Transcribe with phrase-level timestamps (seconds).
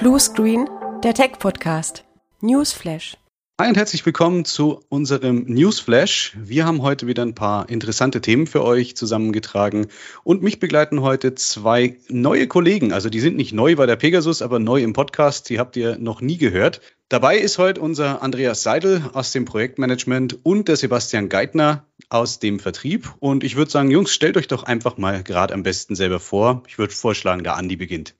[0.00, 0.66] Blue Screen,
[1.04, 2.06] der Tech Podcast.
[2.40, 3.18] Newsflash.
[3.60, 6.38] Hi und herzlich willkommen zu unserem Newsflash.
[6.40, 9.88] Wir haben heute wieder ein paar interessante Themen für euch zusammengetragen
[10.24, 12.94] und mich begleiten heute zwei neue Kollegen.
[12.94, 15.50] Also die sind nicht neu bei der Pegasus, aber neu im Podcast.
[15.50, 16.80] Die habt ihr noch nie gehört.
[17.10, 22.58] Dabei ist heute unser Andreas Seidel aus dem Projektmanagement und der Sebastian Geithner aus dem
[22.58, 23.12] Vertrieb.
[23.18, 26.62] Und ich würde sagen, Jungs, stellt euch doch einfach mal gerade am besten selber vor.
[26.68, 28.14] Ich würde vorschlagen, der Andi beginnt.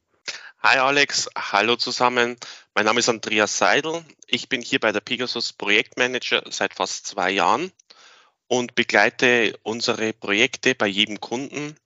[0.63, 2.37] Hi Alex, hallo zusammen.
[2.75, 4.05] Mein Name ist Andreas Seidel.
[4.27, 7.73] Ich bin hier bei der Pegasus Projektmanager seit fast zwei Jahren
[8.47, 11.77] und begleite unsere Projekte bei jedem Kunden,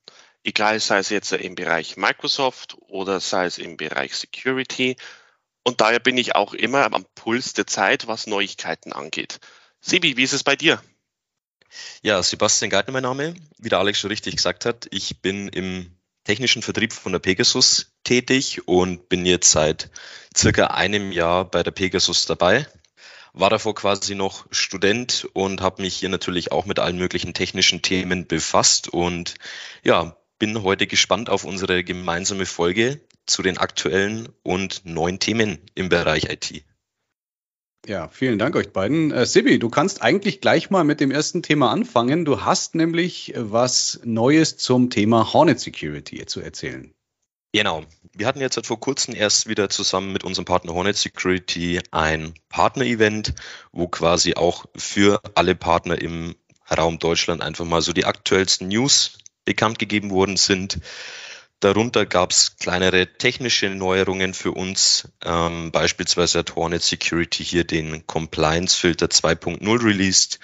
[0.42, 4.96] egal sei es jetzt im Bereich Microsoft oder sei es im Bereich Security.
[5.62, 9.38] Und daher bin ich auch immer am Puls der Zeit, was Neuigkeiten angeht.
[9.80, 10.82] Sibi, wie ist es bei dir?
[12.02, 13.36] Ja, Sebastian Geithner mein Name.
[13.56, 17.93] Wie der Alex schon richtig gesagt hat, ich bin im technischen Vertrieb von der Pegasus
[18.04, 19.90] tätig und bin jetzt seit
[20.36, 22.66] circa einem Jahr bei der Pegasus dabei.
[23.32, 27.82] War davor quasi noch Student und habe mich hier natürlich auch mit allen möglichen technischen
[27.82, 29.34] Themen befasst und
[29.82, 35.88] ja, bin heute gespannt auf unsere gemeinsame Folge zu den aktuellen und neuen Themen im
[35.88, 36.64] Bereich IT.
[37.86, 39.10] Ja, vielen Dank euch beiden.
[39.10, 42.24] Äh, Sibi, du kannst eigentlich gleich mal mit dem ersten Thema anfangen.
[42.24, 46.94] Du hast nämlich äh, was Neues zum Thema Hornet Security zu erzählen.
[47.54, 47.84] Genau.
[48.12, 53.32] Wir hatten jetzt vor kurzem erst wieder zusammen mit unserem Partner Hornet Security ein Partner-Event,
[53.70, 56.34] wo quasi auch für alle Partner im
[56.76, 60.80] Raum Deutschland einfach mal so die aktuellsten News bekannt gegeben worden sind.
[61.60, 65.08] Darunter gab es kleinere technische Neuerungen für uns.
[65.24, 70.40] Ähm, beispielsweise hat Hornet Security hier den Compliance Filter 2.0 released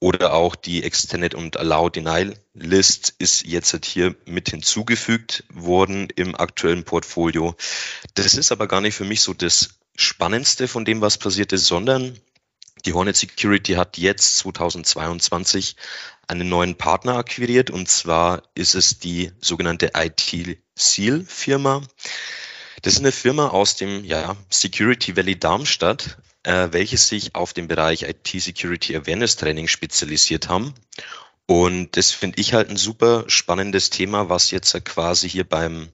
[0.00, 6.34] oder auch die Extended und Allow Denial List ist jetzt hier mit hinzugefügt worden im
[6.34, 7.54] aktuellen Portfolio.
[8.14, 11.66] Das ist aber gar nicht für mich so das Spannendste von dem, was passiert ist,
[11.66, 12.18] sondern
[12.86, 15.76] die Hornet Security hat jetzt 2022
[16.26, 21.82] einen neuen Partner akquiriert und zwar ist es die sogenannte IT Seal Firma.
[22.80, 27.68] Das ist eine Firma aus dem ja, Security Valley Darmstadt, äh, welche sich auf den
[27.68, 30.74] Bereich IT Security Awareness Training spezialisiert haben.
[31.46, 35.90] Und das finde ich halt ein super spannendes Thema, was jetzt quasi hier beim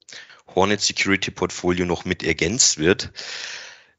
[0.53, 3.11] Hornet Security Portfolio noch mit ergänzt wird.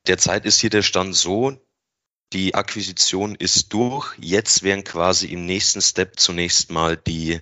[0.07, 1.61] Derzeit ist hier der Stand so,
[2.33, 4.15] die Akquisition ist durch.
[4.19, 7.41] Jetzt werden quasi im nächsten Step zunächst mal die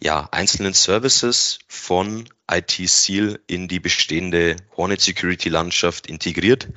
[0.00, 6.68] ja, einzelnen Services von IT Seal in die bestehende Hornet Security Landschaft integriert.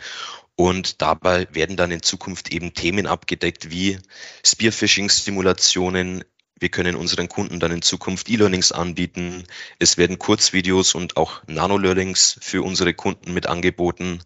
[0.59, 3.99] Und dabei werden dann in Zukunft eben Themen abgedeckt wie
[4.43, 6.23] Spearphishing-Simulationen.
[6.59, 9.43] Wir können unseren Kunden dann in Zukunft E-Learnings anbieten.
[9.77, 14.23] Es werden Kurzvideos und auch Nano-Learnings für unsere Kunden mit angeboten.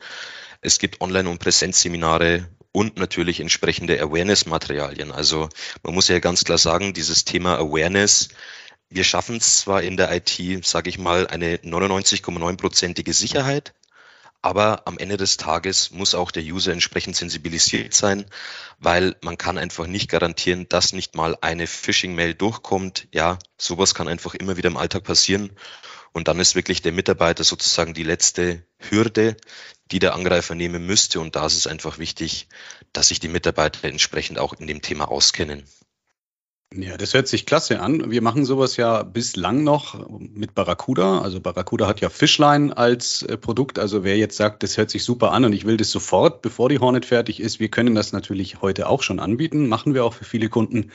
[0.62, 5.12] Es gibt Online- und Präsenzseminare und natürlich entsprechende Awareness-Materialien.
[5.12, 5.50] Also
[5.84, 8.30] man muss ja ganz klar sagen, dieses Thema Awareness,
[8.90, 13.74] wir schaffen es zwar in der IT, sage ich mal, eine 99,9-prozentige Sicherheit,
[14.42, 18.26] aber am Ende des Tages muss auch der User entsprechend sensibilisiert sein,
[18.80, 23.08] weil man kann einfach nicht garantieren, dass nicht mal eine Phishing-Mail durchkommt.
[23.12, 25.52] Ja, sowas kann einfach immer wieder im Alltag passieren.
[26.14, 29.38] Und dann ist wirklich der Mitarbeiter sozusagen die letzte Hürde,
[29.92, 31.20] die der Angreifer nehmen müsste.
[31.20, 32.48] Und da ist es einfach wichtig,
[32.94, 35.64] dass sich die Mitarbeiter entsprechend auch in dem Thema auskennen.
[36.74, 38.12] Ja, das hört sich klasse an.
[38.12, 41.20] Wir machen sowas ja bislang noch mit Barracuda.
[41.20, 43.78] Also Barracuda hat ja Fishline als äh, Produkt.
[43.78, 46.70] Also wer jetzt sagt, das hört sich super an und ich will das sofort, bevor
[46.70, 49.68] die Hornet fertig ist, wir können das natürlich heute auch schon anbieten.
[49.68, 50.92] Machen wir auch für viele Kunden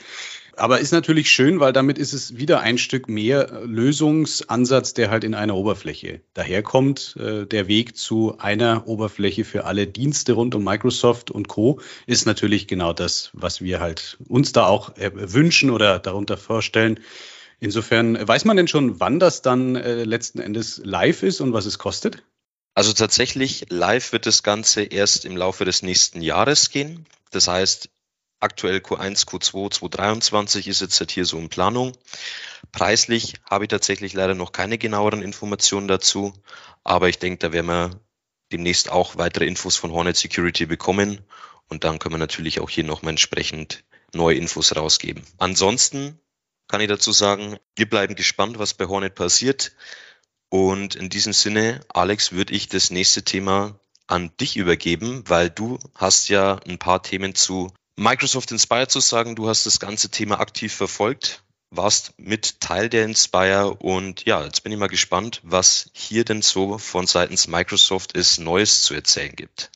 [0.57, 5.23] aber ist natürlich schön, weil damit ist es wieder ein Stück mehr Lösungsansatz, der halt
[5.23, 7.15] in einer Oberfläche daherkommt.
[7.19, 11.79] Äh, der Weg zu einer Oberfläche für alle Dienste rund um Microsoft und Co.
[12.05, 16.99] ist natürlich genau das, was wir halt uns da auch äh, wünschen oder darunter vorstellen.
[17.59, 21.65] Insofern weiß man denn schon, wann das dann äh, letzten Endes live ist und was
[21.65, 22.23] es kostet?
[22.75, 27.07] Also tatsächlich live wird das Ganze erst im Laufe des nächsten Jahres gehen.
[27.31, 27.89] Das heißt,
[28.39, 31.93] aktuell Q1, Q2, 2023 ist jetzt halt hier so in Planung.
[32.71, 36.33] Preislich habe ich tatsächlich leider noch keine genaueren Informationen dazu,
[36.83, 37.99] aber ich denke, da werden wir
[38.51, 41.21] demnächst auch weitere Infos von Hornet Security bekommen
[41.67, 45.23] und dann können wir natürlich auch hier nochmal entsprechend neue Infos rausgeben.
[45.37, 46.19] Ansonsten
[46.67, 49.73] kann ich dazu sagen, wir bleiben gespannt, was bei Hornet passiert.
[50.49, 55.77] Und in diesem Sinne, Alex, würde ich das nächste Thema an dich übergeben, weil du
[55.95, 60.39] hast ja ein paar Themen zu Microsoft Inspire zu sagen, du hast das ganze Thema
[60.39, 61.43] aktiv verfolgt.
[61.71, 66.41] warst mit Teil der Inspire und ja, jetzt bin ich mal gespannt, was hier denn
[66.41, 69.71] so von seitens Microsoft es Neues zu erzählen gibt.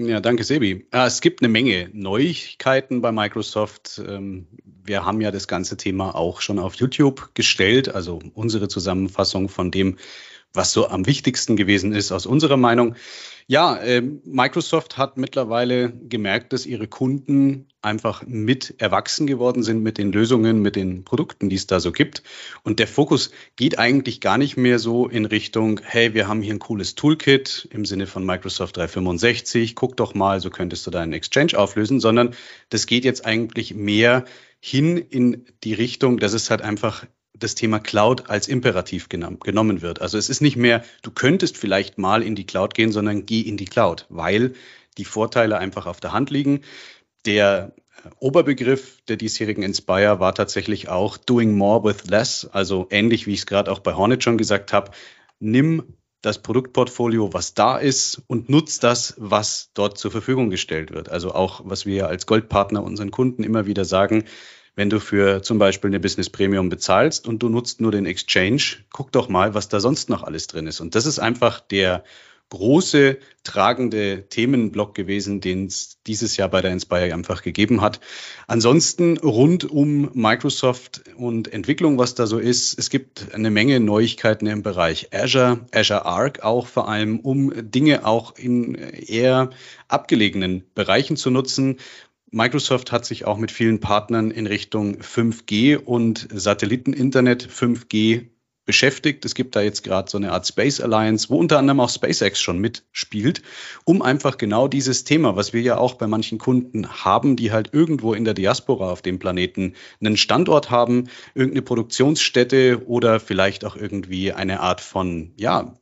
[0.00, 0.88] Ja, danke, Sebi.
[0.90, 4.00] Es gibt eine Menge Neuigkeiten bei Microsoft.
[4.04, 9.48] Ähm, wir haben ja das ganze Thema auch schon auf YouTube gestellt, also unsere Zusammenfassung
[9.48, 9.98] von dem,
[10.52, 12.96] was so am wichtigsten gewesen ist aus unserer Meinung.
[13.48, 19.98] Ja, äh, Microsoft hat mittlerweile gemerkt, dass ihre Kunden einfach mit erwachsen geworden sind mit
[19.98, 22.24] den Lösungen, mit den Produkten, die es da so gibt.
[22.64, 26.54] Und der Fokus geht eigentlich gar nicht mehr so in Richtung, hey, wir haben hier
[26.54, 31.12] ein cooles Toolkit im Sinne von Microsoft 365, guck doch mal, so könntest du deinen
[31.12, 32.34] Exchange auflösen, sondern
[32.70, 34.24] das geht jetzt eigentlich mehr
[34.58, 37.06] hin in die Richtung, dass es halt einfach
[37.38, 40.00] das Thema Cloud als Imperativ genommen wird.
[40.00, 43.40] Also es ist nicht mehr, du könntest vielleicht mal in die Cloud gehen, sondern geh
[43.40, 44.54] in die Cloud, weil
[44.98, 46.62] die Vorteile einfach auf der Hand liegen.
[47.24, 47.72] Der
[48.04, 53.34] äh, Oberbegriff der diesjährigen Inspire war tatsächlich auch Doing More with Less, also ähnlich wie
[53.34, 54.90] ich es gerade auch bei Hornet schon gesagt habe.
[55.38, 55.82] Nimm
[56.22, 61.08] das Produktportfolio, was da ist, und nutzt das, was dort zur Verfügung gestellt wird.
[61.08, 64.24] Also auch, was wir als Goldpartner unseren Kunden immer wieder sagen,
[64.76, 68.62] wenn du für zum Beispiel eine Business Premium bezahlst und du nutzt nur den Exchange,
[68.92, 70.80] guck doch mal, was da sonst noch alles drin ist.
[70.80, 72.04] Und das ist einfach der
[72.50, 78.00] große tragende Themenblock gewesen, den es dieses Jahr bei der Inspire einfach gegeben hat.
[78.46, 84.46] Ansonsten rund um Microsoft und Entwicklung, was da so ist, es gibt eine Menge Neuigkeiten
[84.46, 89.50] im Bereich Azure, Azure Arc auch vor allem, um Dinge auch in eher
[89.88, 91.78] abgelegenen Bereichen zu nutzen.
[92.36, 98.26] Microsoft hat sich auch mit vielen Partnern in Richtung 5G und Satelliteninternet 5G
[98.66, 99.24] beschäftigt.
[99.24, 102.38] Es gibt da jetzt gerade so eine Art Space Alliance, wo unter anderem auch SpaceX
[102.42, 103.40] schon mitspielt,
[103.86, 107.70] um einfach genau dieses Thema, was wir ja auch bei manchen Kunden haben, die halt
[107.72, 113.76] irgendwo in der Diaspora auf dem Planeten einen Standort haben, irgendeine Produktionsstätte oder vielleicht auch
[113.76, 115.74] irgendwie eine Art von, ja,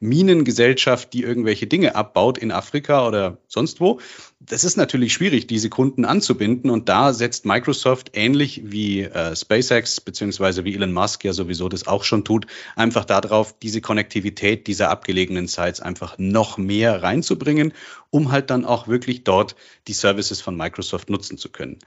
[0.00, 4.00] Minengesellschaft, die irgendwelche Dinge abbaut in Afrika oder sonst wo.
[4.38, 6.70] Das ist natürlich schwierig, diese Kunden anzubinden.
[6.70, 11.86] Und da setzt Microsoft ähnlich wie äh, SpaceX beziehungsweise wie Elon Musk ja sowieso das
[11.86, 12.46] auch schon tut,
[12.76, 17.72] einfach darauf, diese Konnektivität dieser abgelegenen Sites einfach noch mehr reinzubringen,
[18.10, 19.56] um halt dann auch wirklich dort
[19.88, 21.78] die Services von Microsoft nutzen zu können.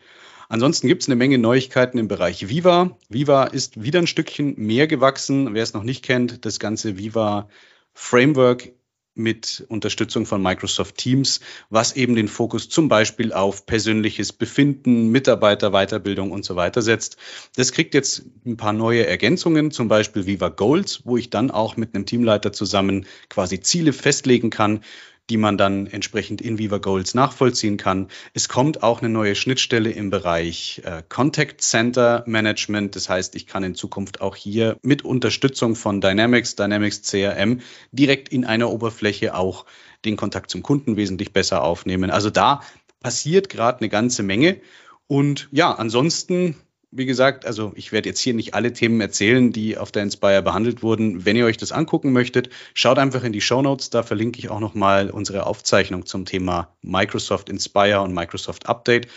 [0.49, 2.97] Ansonsten gibt es eine Menge Neuigkeiten im Bereich Viva.
[3.09, 5.53] Viva ist wieder ein Stückchen mehr gewachsen.
[5.53, 7.47] Wer es noch nicht kennt, das ganze Viva
[7.93, 8.73] Framework
[9.15, 16.31] mit Unterstützung von Microsoft Teams, was eben den Fokus zum Beispiel auf persönliches Befinden, Mitarbeiterweiterbildung
[16.31, 17.17] und so weiter setzt.
[17.55, 21.77] Das kriegt jetzt ein paar neue Ergänzungen, zum Beispiel Viva Goals, wo ich dann auch
[21.77, 24.81] mit einem Teamleiter zusammen quasi Ziele festlegen kann
[25.29, 28.09] die man dann entsprechend in Viva Goals nachvollziehen kann.
[28.33, 32.95] Es kommt auch eine neue Schnittstelle im Bereich äh, Contact Center Management.
[32.95, 37.61] Das heißt, ich kann in Zukunft auch hier mit Unterstützung von Dynamics, Dynamics CRM
[37.91, 39.65] direkt in einer Oberfläche auch
[40.03, 42.11] den Kontakt zum Kunden wesentlich besser aufnehmen.
[42.11, 42.61] Also da
[42.99, 44.59] passiert gerade eine ganze Menge.
[45.07, 46.55] Und ja, ansonsten
[46.95, 50.41] wie gesagt, also ich werde jetzt hier nicht alle Themen erzählen, die auf der Inspire
[50.41, 51.25] behandelt wurden.
[51.25, 53.89] Wenn ihr euch das angucken möchtet, schaut einfach in die Show Notes.
[53.89, 59.07] Da verlinke ich auch nochmal unsere Aufzeichnung zum Thema Microsoft Inspire und Microsoft Update.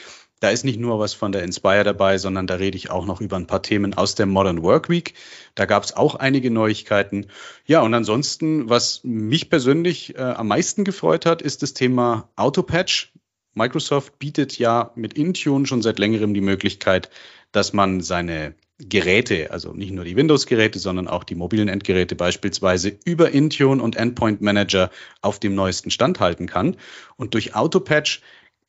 [0.40, 3.20] Da ist nicht nur was von der Inspire dabei, sondern da rede ich auch noch
[3.20, 5.14] über ein paar Themen aus der Modern Work Week.
[5.54, 7.26] Da gab es auch einige Neuigkeiten.
[7.64, 13.12] Ja, und ansonsten, was mich persönlich äh, am meisten gefreut hat, ist das Thema Autopatch.
[13.56, 17.08] Microsoft bietet ja mit Intune schon seit längerem die Möglichkeit,
[17.52, 22.98] dass man seine Geräte, also nicht nur die Windows-Geräte, sondern auch die mobilen Endgeräte beispielsweise
[23.06, 24.90] über Intune und Endpoint Manager
[25.22, 26.76] auf dem neuesten Stand halten kann.
[27.16, 28.20] Und durch Autopatch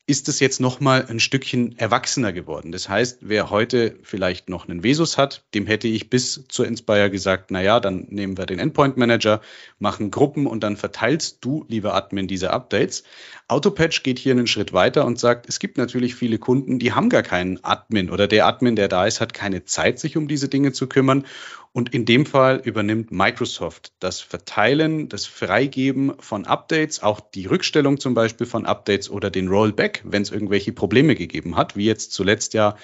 [0.08, 2.72] ist es jetzt nochmal ein Stückchen erwachsener geworden.
[2.72, 7.10] Das heißt, wer heute vielleicht noch einen Vesus hat, dem hätte ich bis zur Inspire
[7.10, 9.42] gesagt, na ja, dann nehmen wir den Endpoint Manager,
[9.78, 13.04] machen Gruppen und dann verteilst du, lieber Admin, diese Updates.
[13.48, 17.10] Autopatch geht hier einen Schritt weiter und sagt, es gibt natürlich viele Kunden, die haben
[17.10, 20.48] gar keinen Admin oder der Admin, der da ist, hat keine Zeit, sich um diese
[20.48, 21.24] Dinge zu kümmern.
[21.72, 28.00] Und in dem Fall übernimmt Microsoft das Verteilen, das Freigeben von Updates, auch die Rückstellung
[28.00, 32.12] zum Beispiel von Updates oder den Rollback, wenn es irgendwelche Probleme gegeben hat, wie jetzt
[32.12, 32.76] zuletzt ja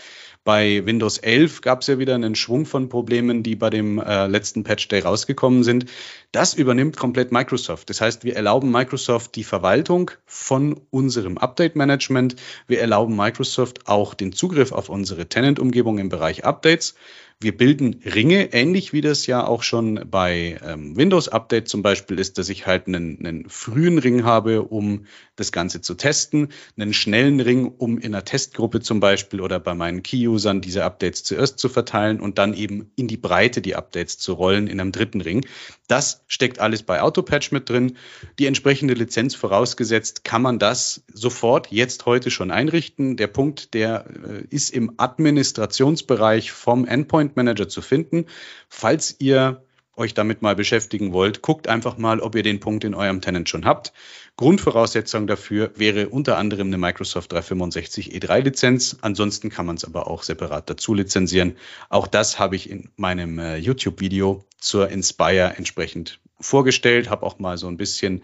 [0.44, 4.26] bei Windows 11 gab es ja wieder einen Schwung von Problemen, die bei dem äh,
[4.26, 5.87] letzten Patch Day rausgekommen sind.
[6.33, 7.88] Das übernimmt komplett Microsoft.
[7.88, 12.37] Das heißt, wir erlauben Microsoft die Verwaltung von unserem Update Management.
[12.66, 16.94] Wir erlauben Microsoft auch den Zugriff auf unsere Tenant-Umgebung im Bereich Updates.
[17.41, 22.19] Wir bilden Ringe, ähnlich wie das ja auch schon bei ähm, Windows Update zum Beispiel
[22.19, 26.49] ist, dass ich halt einen, einen frühen Ring habe, um das Ganze zu testen,
[26.79, 31.25] einen schnellen Ring, um in einer Testgruppe zum Beispiel oder bei meinen Key-Usern diese Updates
[31.25, 34.93] zuerst zu verteilen und dann eben in die Breite die Updates zu rollen in einem
[34.93, 35.45] dritten Ring.
[35.88, 37.97] Das steckt alles bei Autopatch mit drin.
[38.38, 43.17] Die entsprechende Lizenz vorausgesetzt, kann man das sofort jetzt heute schon einrichten.
[43.17, 48.26] Der Punkt, der äh, ist im Administrationsbereich vom Endpoint Manager zu finden.
[48.69, 49.62] Falls ihr
[49.97, 53.49] euch damit mal beschäftigen wollt, guckt einfach mal, ob ihr den Punkt in eurem Tenant
[53.49, 53.93] schon habt.
[54.37, 58.97] Grundvoraussetzung dafür wäre unter anderem eine Microsoft 365 E3 Lizenz.
[59.00, 61.57] Ansonsten kann man es aber auch separat dazu lizenzieren.
[61.88, 67.57] Auch das habe ich in meinem äh, YouTube-Video zur Inspire entsprechend vorgestellt, habe auch mal
[67.57, 68.23] so ein bisschen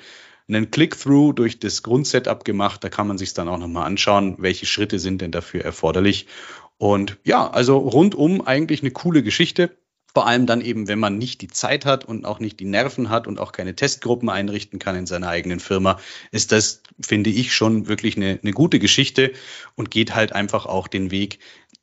[0.48, 2.82] einen Click-Through durch das Grundsetup gemacht.
[2.82, 6.26] Da kann man sich dann auch nochmal anschauen, welche Schritte sind denn dafür erforderlich.
[6.80, 9.76] Und ja, also rundum eigentlich eine coole Geschichte.
[10.14, 13.10] Vor allem dann eben, wenn man nicht die Zeit hat und auch nicht die Nerven
[13.10, 16.00] hat und auch keine Testgruppen einrichten kann in seiner eigenen Firma,
[16.32, 19.32] ist das, finde ich, schon wirklich eine, eine gute Geschichte
[19.76, 21.38] und geht halt einfach auch den Weg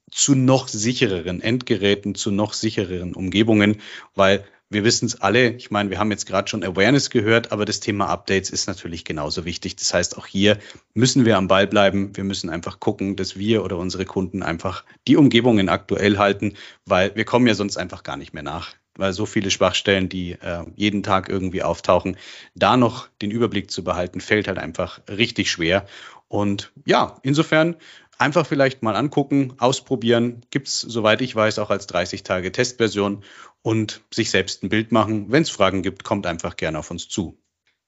[0.10, 3.82] zu noch sichereren Endgeräten, zu noch sichereren Umgebungen,
[4.16, 7.64] weil wir wissen es alle, ich meine, wir haben jetzt gerade schon Awareness gehört, aber
[7.64, 9.78] das Thema Updates ist natürlich genauso wichtig.
[9.78, 10.58] Das heißt, auch hier
[10.94, 12.16] müssen wir am Ball bleiben.
[12.16, 16.56] Wir müssen einfach gucken, dass wir oder unsere Kunden einfach die Umgebungen aktuell halten,
[16.86, 18.74] weil wir kommen ja sonst einfach gar nicht mehr nach.
[18.96, 22.18] Weil so viele Schwachstellen, die äh, jeden Tag irgendwie auftauchen,
[22.56, 25.86] da noch den Überblick zu behalten, fällt halt einfach richtig schwer.
[26.28, 27.76] Und ja, insofern
[28.18, 30.46] einfach vielleicht mal angucken, ausprobieren.
[30.50, 33.24] Gibt es, soweit ich weiß, auch als 30 Tage Testversion
[33.62, 35.32] und sich selbst ein Bild machen.
[35.32, 37.38] Wenn es Fragen gibt, kommt einfach gerne auf uns zu.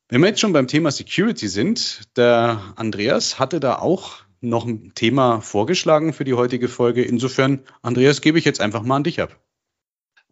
[0.07, 4.93] Wenn wir jetzt schon beim Thema Security sind, der Andreas hatte da auch noch ein
[4.95, 7.03] Thema vorgeschlagen für die heutige Folge.
[7.03, 9.39] Insofern, Andreas, gebe ich jetzt einfach mal an dich ab.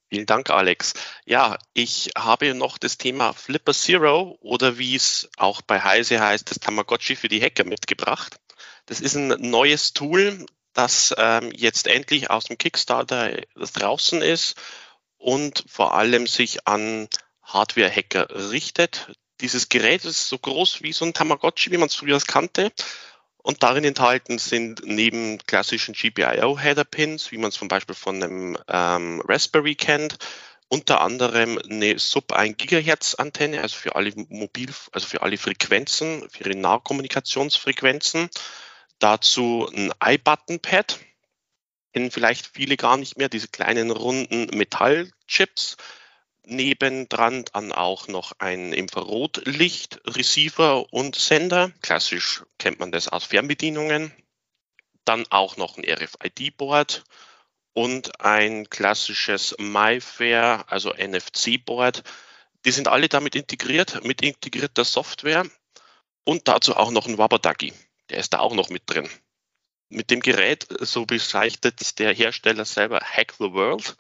[0.10, 0.94] Vielen Dank, Alex.
[1.26, 6.50] Ja, ich habe noch das Thema Flipper Zero oder wie es auch bei Heise heißt,
[6.50, 8.38] das Tamagotchi für die Hacker mitgebracht.
[8.88, 14.56] Das ist ein neues Tool, das ähm, jetzt endlich aus dem Kickstarter draußen ist
[15.18, 17.10] und vor allem sich an
[17.44, 19.12] Hardware-Hacker richtet.
[19.42, 22.72] Dieses Gerät ist so groß wie so ein Tamagotchi, wie man es früher kannte.
[23.38, 29.22] Und darin enthalten sind neben klassischen GPIO-Header-Pins, wie man es zum Beispiel von einem ähm,
[29.28, 30.18] Raspberry kennt,
[30.70, 36.30] unter anderem eine Sub 1 Gigahertz Antenne, also für alle Mobil, also für alle Frequenzen,
[36.30, 38.30] für ihre Nahkommunikationsfrequenzen
[39.00, 41.00] Dazu ein iButton-Pad,
[41.94, 45.78] kennen vielleicht viele gar nicht mehr, diese kleinen runden Metallchips.
[46.44, 51.72] Nebendran dann auch noch ein Infrarotlicht, Receiver und Sender.
[51.82, 54.12] Klassisch kennt man das aus Fernbedienungen.
[55.06, 57.04] Dann auch noch ein RFID-Board
[57.74, 62.04] und ein klassisches MyFair, also NFC-Board.
[62.66, 65.46] Die sind alle damit integriert, mit integrierter Software
[66.24, 67.74] und dazu auch noch ein Wabadaki
[68.10, 69.10] der ist da auch noch mit drin.
[69.90, 73.96] Mit dem Gerät, so bezeichnet der Hersteller selber Hack the World,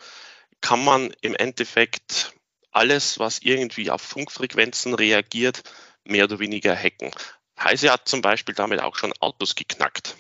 [0.62, 2.34] kann man im Endeffekt
[2.72, 5.64] alles, was irgendwie auf Funkfrequenzen reagiert,
[6.04, 7.12] mehr oder weniger hacken.
[7.60, 10.16] Heise hat zum Beispiel damit auch schon Autos geknackt.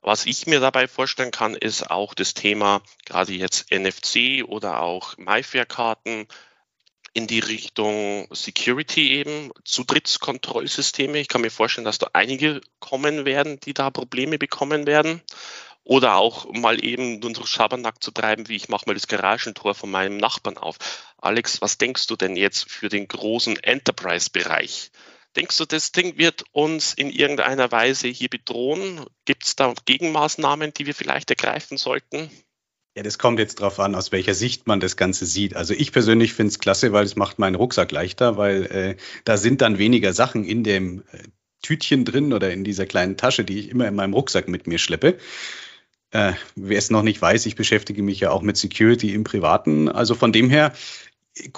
[0.00, 5.16] Was ich mir dabei vorstellen kann, ist auch das Thema gerade jetzt NFC oder auch
[5.16, 6.26] MyFair-Karten,
[7.14, 11.18] in die Richtung Security eben, Zutrittskontrollsysteme.
[11.18, 15.22] Ich kann mir vorstellen, dass da einige kommen werden, die da Probleme bekommen werden.
[15.84, 19.74] Oder auch mal eben nur so Schabernack zu treiben, wie ich mache mal das Garagentor
[19.74, 20.76] von meinem Nachbarn auf.
[21.18, 24.90] Alex, was denkst du denn jetzt für den großen Enterprise-Bereich?
[25.36, 29.04] Denkst du, das Ding wird uns in irgendeiner Weise hier bedrohen?
[29.24, 32.30] Gibt es da Gegenmaßnahmen, die wir vielleicht ergreifen sollten?
[32.96, 35.56] Ja, das kommt jetzt drauf an, aus welcher Sicht man das Ganze sieht.
[35.56, 39.36] Also ich persönlich finde es klasse, weil es macht meinen Rucksack leichter, weil äh, da
[39.36, 41.18] sind dann weniger Sachen in dem äh,
[41.60, 44.78] Tütchen drin oder in dieser kleinen Tasche, die ich immer in meinem Rucksack mit mir
[44.78, 45.18] schleppe.
[46.12, 49.88] Äh, wer es noch nicht weiß, ich beschäftige mich ja auch mit Security im Privaten.
[49.88, 50.72] Also von dem her,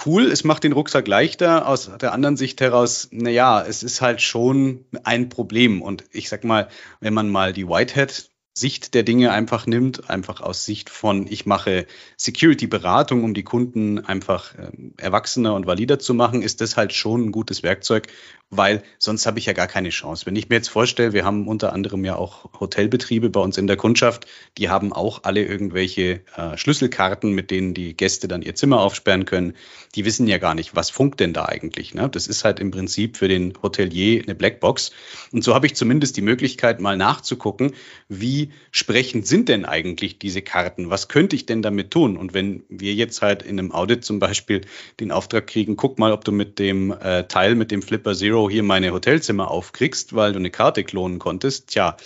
[0.07, 1.67] cool, es macht den Rucksack leichter.
[1.67, 5.83] Aus der anderen Sicht heraus, naja, es ist halt schon ein Problem.
[5.83, 10.41] Und ich sag mal, wenn man mal die Whitehead Sicht der Dinge einfach nimmt, einfach
[10.41, 11.85] aus Sicht von, ich mache
[12.17, 17.25] Security-Beratung, um die Kunden einfach äh, erwachsener und valider zu machen, ist das halt schon
[17.25, 18.07] ein gutes Werkzeug,
[18.49, 20.25] weil sonst habe ich ja gar keine Chance.
[20.25, 23.67] Wenn ich mir jetzt vorstelle, wir haben unter anderem ja auch Hotelbetriebe bei uns in
[23.67, 24.25] der Kundschaft,
[24.57, 29.25] die haben auch alle irgendwelche äh, Schlüsselkarten, mit denen die Gäste dann ihr Zimmer aufsperren
[29.25, 29.53] können.
[29.95, 31.93] Die wissen ja gar nicht, was funkt denn da eigentlich.
[31.93, 32.09] Ne?
[32.09, 34.91] Das ist halt im Prinzip für den Hotelier eine Blackbox.
[35.31, 37.73] Und so habe ich zumindest die Möglichkeit, mal nachzugucken,
[38.07, 40.89] wie sprechend sind denn eigentlich diese Karten?
[40.89, 42.17] Was könnte ich denn damit tun?
[42.17, 44.61] Und wenn wir jetzt halt in einem Audit zum Beispiel
[44.99, 48.49] den Auftrag kriegen, guck mal, ob du mit dem äh, Teil, mit dem Flipper Zero
[48.49, 51.97] hier meine Hotelzimmer aufkriegst, weil du eine Karte klonen konntest, tja,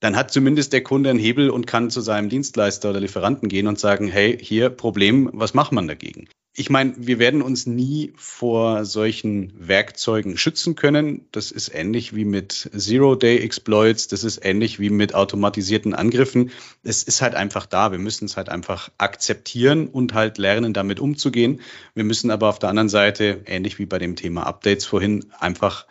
[0.00, 3.66] dann hat zumindest der Kunde einen Hebel und kann zu seinem Dienstleister oder Lieferanten gehen
[3.66, 6.26] und sagen, hey, hier Problem, was macht man dagegen?
[6.60, 11.24] Ich meine, wir werden uns nie vor solchen Werkzeugen schützen können.
[11.32, 16.50] Das ist ähnlich wie mit Zero-Day-Exploits, das ist ähnlich wie mit automatisierten Angriffen.
[16.82, 17.92] Es ist halt einfach da.
[17.92, 21.62] Wir müssen es halt einfach akzeptieren und halt lernen, damit umzugehen.
[21.94, 25.86] Wir müssen aber auf der anderen Seite, ähnlich wie bei dem Thema Updates vorhin, einfach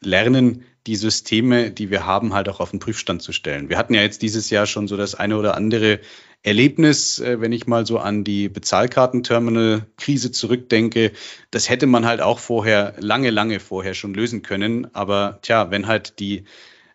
[0.00, 3.68] lernen, die Systeme, die wir haben, halt auch auf den Prüfstand zu stellen.
[3.68, 6.00] Wir hatten ja jetzt dieses Jahr schon so das eine oder andere
[6.42, 11.12] Erlebnis, äh, wenn ich mal so an die Bezahlkartenterminal-Krise zurückdenke.
[11.52, 14.92] Das hätte man halt auch vorher, lange, lange vorher schon lösen können.
[14.92, 16.42] Aber tja, wenn halt die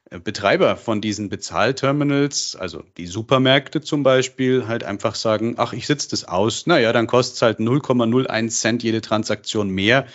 [0.10, 5.88] äh, Betreiber von diesen Bezahlterminals, also die Supermärkte zum Beispiel, halt einfach sagen, ach, ich
[5.88, 10.06] sitze das aus, naja, dann kostet es halt 0,01 Cent jede Transaktion mehr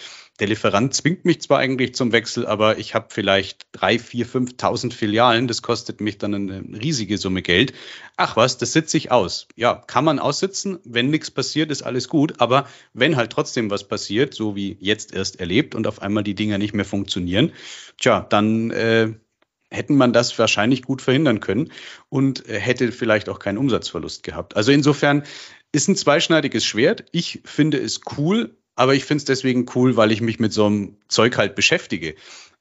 [0.40, 4.92] der Lieferant zwingt mich zwar eigentlich zum Wechsel, aber ich habe vielleicht drei, vier, 5.000
[4.92, 5.46] Filialen.
[5.46, 7.74] Das kostet mich dann eine riesige Summe Geld.
[8.16, 9.48] Ach was, das sitze ich aus.
[9.56, 10.78] Ja, kann man aussitzen.
[10.84, 12.40] Wenn nichts passiert, ist alles gut.
[12.40, 16.34] Aber wenn halt trotzdem was passiert, so wie jetzt erst erlebt und auf einmal die
[16.34, 17.52] Dinger nicht mehr funktionieren,
[17.98, 19.12] tja, dann äh,
[19.70, 21.70] hätten man das wahrscheinlich gut verhindern können
[22.08, 24.56] und äh, hätte vielleicht auch keinen Umsatzverlust gehabt.
[24.56, 25.22] Also insofern
[25.72, 27.04] ist ein zweischneidiges Schwert.
[27.12, 30.64] Ich finde es cool, aber ich finde es deswegen cool, weil ich mich mit so
[30.64, 32.14] einem Zeug halt beschäftige.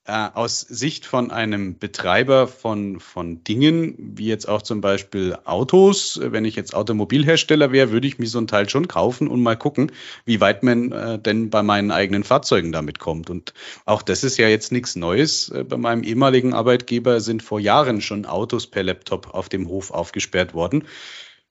[0.04, 6.20] Äh, aus Sicht von einem Betreiber von, von Dingen, wie jetzt auch zum Beispiel Autos,
[6.22, 9.56] wenn ich jetzt Automobilhersteller wäre, würde ich mir so ein Teil schon kaufen und mal
[9.56, 9.94] gucken,
[10.26, 13.30] wie weit man äh, denn bei meinen eigenen Fahrzeugen damit kommt.
[13.30, 13.54] Und
[13.86, 15.48] auch das ist ja jetzt nichts Neues.
[15.48, 19.92] Äh, bei meinem ehemaligen Arbeitgeber sind vor Jahren schon Autos per Laptop auf dem Hof
[19.92, 20.84] aufgesperrt worden.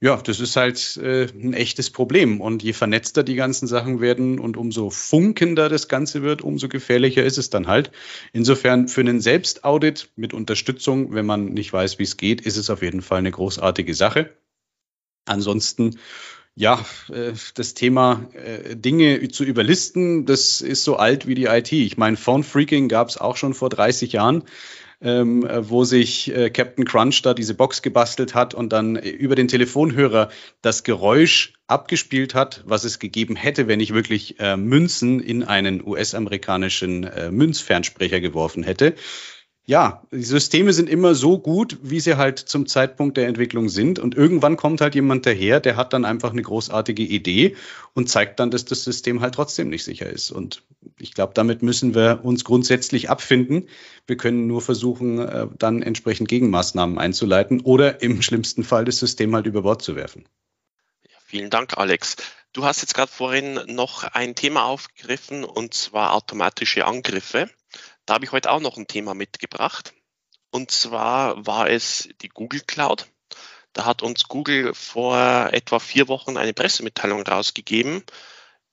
[0.00, 2.40] Ja, das ist halt äh, ein echtes Problem.
[2.40, 7.25] Und je vernetzter die ganzen Sachen werden und umso funkender das Ganze wird, umso gefährlicher
[7.25, 7.90] ist es dann halt.
[8.33, 12.71] Insofern für einen Selbstaudit mit Unterstützung, wenn man nicht weiß, wie es geht, ist es
[12.71, 14.31] auf jeden Fall eine großartige Sache.
[15.25, 15.99] Ansonsten
[16.55, 21.73] ja, äh, das Thema äh, Dinge zu überlisten, das ist so alt wie die IT.
[21.73, 24.44] Ich meine, Phone Freaking gab es auch schon vor 30 Jahren
[25.01, 29.09] ähm, äh, wo sich äh, Captain Crunch da diese Box gebastelt hat und dann äh,
[29.09, 30.31] über den Telefonhörer
[30.63, 35.87] das Geräusch abgespielt hat, was es gegeben hätte, wenn ich wirklich äh, Münzen in einen
[35.87, 38.95] US-amerikanischen äh, Münzfernsprecher geworfen hätte
[39.69, 43.99] ja, die Systeme sind immer so gut, wie sie halt zum Zeitpunkt der Entwicklung sind.
[43.99, 47.55] Und irgendwann kommt halt jemand daher, der hat dann einfach eine großartige Idee
[47.93, 50.31] und zeigt dann, dass das System halt trotzdem nicht sicher ist.
[50.31, 50.63] Und
[50.99, 53.69] ich glaube, damit müssen wir uns grundsätzlich abfinden.
[54.07, 59.35] Wir können nur versuchen, äh, dann entsprechend Gegenmaßnahmen einzuleiten oder im schlimmsten Fall das System
[59.35, 60.25] halt über Bord zu werfen.
[61.25, 62.17] Vielen Dank, Alex.
[62.53, 67.51] Du hast jetzt gerade vorhin noch ein Thema aufgegriffen, und zwar automatische Angriffe.
[68.07, 69.93] Da habe ich heute auch noch ein Thema mitgebracht.
[70.51, 73.07] Und zwar war es die Google Cloud.
[73.75, 78.03] Da hat uns Google vor etwa vier Wochen eine Pressemitteilung rausgegeben,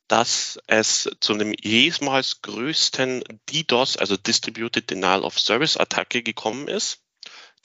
[0.07, 6.99] dass es zu einem jemals größten DDoS, also Distributed Denial of Service Attacke gekommen ist,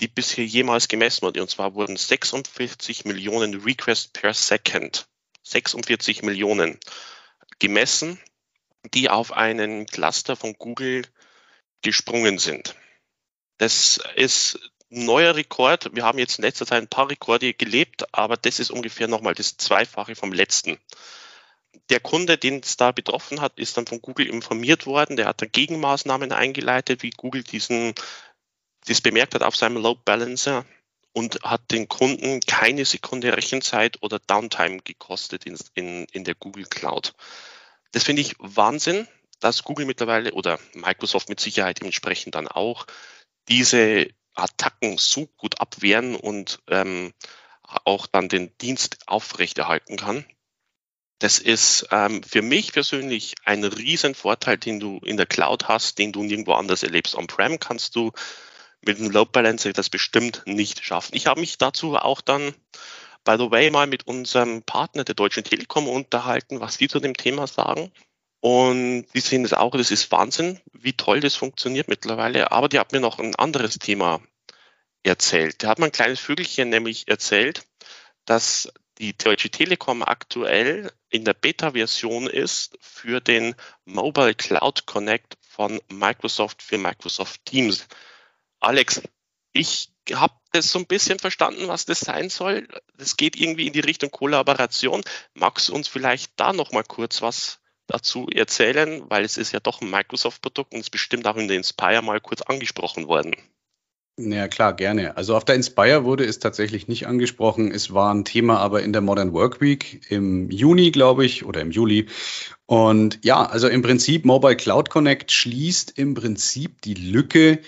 [0.01, 1.43] die bisher jemals gemessen wurde.
[1.43, 5.07] Und zwar wurden 46 Millionen Requests per Second,
[5.43, 6.79] 46 Millionen
[7.59, 8.19] gemessen,
[8.95, 11.03] die auf einen Cluster von Google
[11.83, 12.75] gesprungen sind.
[13.59, 14.59] Das ist
[14.91, 15.95] ein neuer Rekord.
[15.95, 19.35] Wir haben jetzt in letzter Zeit ein paar Rekorde gelebt, aber das ist ungefähr nochmal
[19.35, 20.79] das Zweifache vom letzten.
[21.89, 25.17] Der Kunde, den es da betroffen hat, ist dann von Google informiert worden.
[25.17, 27.95] Der hat dann Gegenmaßnahmen eingeleitet, wie Google diesen,
[28.87, 30.65] das bemerkt hat auf seinem Load Balancer
[31.13, 36.67] und hat den Kunden keine Sekunde Rechenzeit oder Downtime gekostet in, in, in der Google
[36.67, 37.15] Cloud.
[37.93, 39.09] Das finde ich Wahnsinn
[39.41, 42.87] dass Google mittlerweile oder Microsoft mit Sicherheit entsprechend dann auch
[43.49, 47.13] diese Attacken so gut abwehren und ähm,
[47.63, 50.25] auch dann den Dienst aufrechterhalten kann.
[51.21, 55.99] Das ist ähm, für mich persönlich ein riesen Vorteil, den du in der Cloud hast,
[55.99, 57.15] den du nirgendwo anders erlebst.
[57.15, 58.11] On-Prem kannst du
[58.81, 61.15] mit einem Load Balancer das bestimmt nicht schaffen.
[61.15, 62.55] Ich habe mich dazu auch dann,
[63.25, 67.15] by the way, mal mit unserem Partner der Deutschen Telekom unterhalten, was die zu dem
[67.15, 67.93] Thema sagen.
[68.41, 72.51] Und die sehen das auch, das ist Wahnsinn, wie toll das funktioniert mittlerweile.
[72.51, 74.23] Aber die hat mir noch ein anderes Thema
[75.03, 75.61] erzählt.
[75.61, 77.67] Der hat mir ein kleines Vögelchen nämlich erzählt,
[78.25, 83.55] dass die Deutsche Telekom aktuell in der Beta-Version ist für den
[83.87, 87.89] Mobile Cloud Connect von Microsoft für Microsoft Teams.
[88.61, 89.01] Alex,
[89.53, 92.69] ich habe das so ein bisschen verstanden, was das sein soll.
[92.99, 95.03] Das geht irgendwie in die Richtung Kollaboration.
[95.33, 99.61] Magst du uns vielleicht da noch mal kurz was dazu erzählen, weil es ist ja
[99.61, 103.35] doch ein Microsoft-Produkt und ist bestimmt auch in der Inspire mal kurz angesprochen worden.
[104.23, 105.17] Ja, klar, gerne.
[105.17, 107.73] Also auf der Inspire wurde es tatsächlich nicht angesprochen.
[107.73, 111.63] Es war ein Thema aber in der Modern Work Week im Juni, glaube ich, oder
[111.63, 112.07] im Juli.
[112.67, 117.61] Und ja, also im Prinzip Mobile Cloud Connect schließt im Prinzip die Lücke,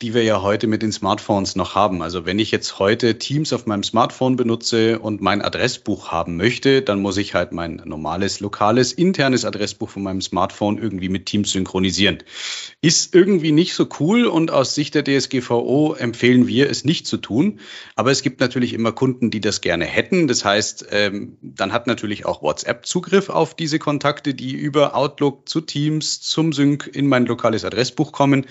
[0.00, 2.02] die wir ja heute mit den Smartphones noch haben.
[2.02, 6.82] Also wenn ich jetzt heute Teams auf meinem Smartphone benutze und mein Adressbuch haben möchte,
[6.82, 11.50] dann muss ich halt mein normales, lokales, internes Adressbuch von meinem Smartphone irgendwie mit Teams
[11.50, 12.18] synchronisieren.
[12.80, 17.16] Ist irgendwie nicht so cool und aus Sicht der DSGVO empfehlen wir es nicht zu
[17.16, 17.58] tun.
[17.96, 20.28] Aber es gibt natürlich immer Kunden, die das gerne hätten.
[20.28, 25.48] Das heißt, ähm, dann hat natürlich auch WhatsApp Zugriff auf diese Kontakte, die über Outlook
[25.48, 28.46] zu Teams, zum Sync in mein lokales Adressbuch kommen.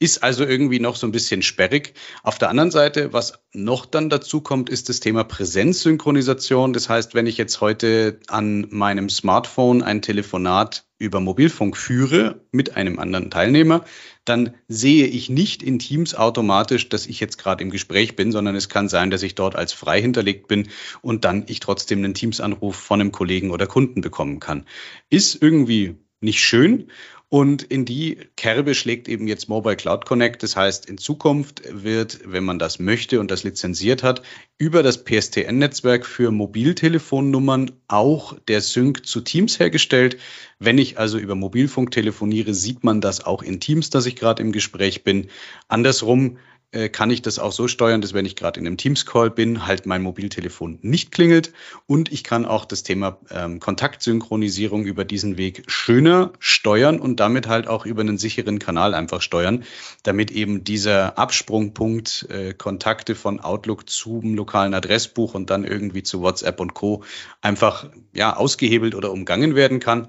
[0.00, 1.94] Ist also irgendwie noch so ein bisschen sperrig.
[2.24, 6.72] Auf der anderen Seite, was noch dann dazu kommt, ist das Thema Präsenzsynchronisation.
[6.72, 12.76] Das heißt, wenn ich jetzt heute an meinem Smartphone ein Telefonat über Mobilfunk führe mit
[12.76, 13.84] einem anderen Teilnehmer,
[14.24, 18.56] dann sehe ich nicht in Teams automatisch, dass ich jetzt gerade im Gespräch bin, sondern
[18.56, 20.70] es kann sein, dass ich dort als frei hinterlegt bin
[21.02, 24.66] und dann ich trotzdem einen Teams-Anruf von einem Kollegen oder Kunden bekommen kann.
[25.08, 26.90] Ist irgendwie nicht schön
[27.34, 30.44] und in die Kerbe schlägt eben jetzt Mobile Cloud Connect.
[30.44, 34.22] Das heißt, in Zukunft wird, wenn man das möchte und das lizenziert hat,
[34.56, 40.16] über das PSTN-Netzwerk für Mobiltelefonnummern auch der Sync zu Teams hergestellt.
[40.60, 44.40] Wenn ich also über Mobilfunk telefoniere, sieht man das auch in Teams, dass ich gerade
[44.40, 45.26] im Gespräch bin.
[45.66, 46.38] Andersrum
[46.74, 49.66] äh, kann ich das auch so steuern, dass wenn ich gerade in einem Teams-Call bin,
[49.66, 51.52] halt mein Mobiltelefon nicht klingelt.
[51.86, 57.46] Und ich kann auch das Thema ähm, Kontaktsynchronisierung über diesen Weg schöner steuern und damit
[57.46, 59.64] halt auch über einen sicheren Kanal einfach steuern,
[60.02, 66.22] damit eben dieser Absprungpunkt äh, Kontakte von Outlook zum lokalen Adressbuch und dann irgendwie zu
[66.22, 67.04] WhatsApp und Co.
[67.40, 70.08] einfach ja ausgehebelt oder umgangen werden kann.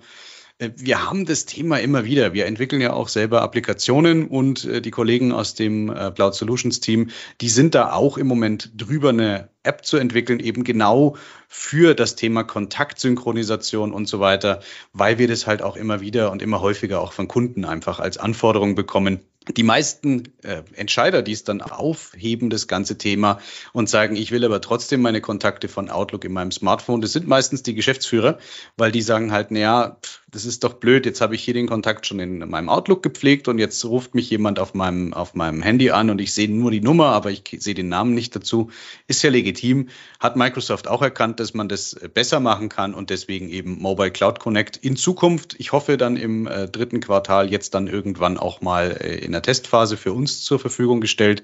[0.57, 2.33] Äh, wir haben das Thema immer wieder.
[2.33, 6.79] Wir entwickeln ja auch selber Applikationen und äh, die Kollegen aus dem äh, Cloud Solutions
[6.79, 7.09] Team,
[7.41, 12.15] die sind da auch im Moment drüber, eine App zu entwickeln, eben genau für das
[12.15, 14.61] Thema Kontaktsynchronisation und so weiter,
[14.93, 18.17] weil wir das halt auch immer wieder und immer häufiger auch von Kunden einfach als
[18.17, 19.21] Anforderung bekommen
[19.53, 23.39] die meisten äh, Entscheider, die es dann aufheben, das ganze Thema
[23.73, 27.27] und sagen, ich will aber trotzdem meine Kontakte von Outlook in meinem Smartphone, das sind
[27.27, 28.39] meistens die Geschäftsführer,
[28.77, 29.97] weil die sagen halt, naja,
[30.35, 33.47] das ist doch blöd, jetzt habe ich hier den Kontakt schon in meinem Outlook gepflegt
[33.47, 36.71] und jetzt ruft mich jemand auf meinem, auf meinem Handy an und ich sehe nur
[36.71, 38.69] die Nummer, aber ich sehe den Namen nicht dazu.
[39.07, 39.87] Ist ja legitim.
[40.19, 44.41] Hat Microsoft auch erkannt, dass man das besser machen kann und deswegen eben Mobile Cloud
[44.41, 48.91] Connect in Zukunft, ich hoffe dann im äh, dritten Quartal jetzt dann irgendwann auch mal
[48.99, 51.43] äh, in der Testphase für uns zur Verfügung gestellt,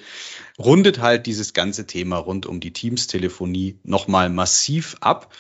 [0.60, 5.34] rundet halt dieses ganze Thema rund um die Teams-Telefonie nochmal massiv ab.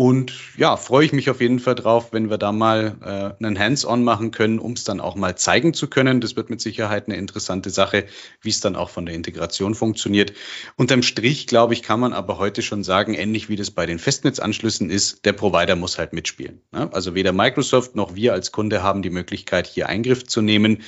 [0.00, 3.58] Und ja, freue ich mich auf jeden Fall drauf, wenn wir da mal äh, einen
[3.58, 6.22] Hands-on machen können, um es dann auch mal zeigen zu können.
[6.22, 8.06] Das wird mit Sicherheit eine interessante Sache,
[8.40, 10.32] wie es dann auch von der Integration funktioniert.
[10.76, 13.98] Unterm Strich, glaube ich, kann man aber heute schon sagen, ähnlich wie das bei den
[13.98, 16.62] Festnetzanschlüssen ist, der Provider muss halt mitspielen.
[16.72, 16.88] Ne?
[16.94, 20.80] Also weder Microsoft noch wir als Kunde haben die Möglichkeit, hier Eingriff zu nehmen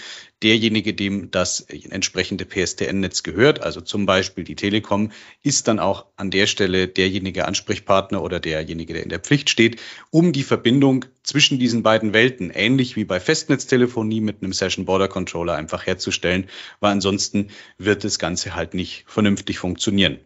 [0.42, 6.30] derjenige, dem das entsprechende PSTN-Netz gehört, also zum Beispiel die Telekom, ist dann auch an
[6.30, 11.58] der Stelle derjenige Ansprechpartner oder derjenige, der in der Pflicht steht, um die Verbindung zwischen
[11.58, 16.48] diesen beiden Welten, ähnlich wie bei Festnetztelefonie mit einem Session Border Controller einfach herzustellen,
[16.80, 20.18] weil ansonsten wird das Ganze halt nicht vernünftig funktionieren.